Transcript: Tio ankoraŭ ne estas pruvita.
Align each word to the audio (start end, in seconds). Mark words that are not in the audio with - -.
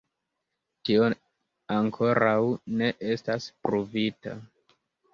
Tio 0.89 1.05
ankoraŭ 1.77 2.33
ne 2.83 2.91
estas 3.13 3.49
pruvita. 3.69 4.39